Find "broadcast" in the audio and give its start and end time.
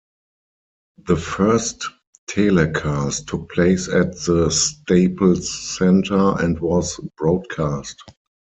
7.17-8.01